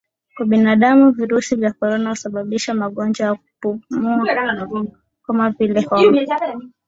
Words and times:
Kwa 0.37 0.45
binadamu 0.45 1.11
virusi 1.11 1.55
vya 1.55 1.73
korona 1.73 2.09
husababisha 2.09 2.73
magonjwa 2.73 3.27
ya 3.27 3.35
kupumua 3.35 4.27
kama 5.25 5.49
vile 5.49 5.81
homa 5.81 6.71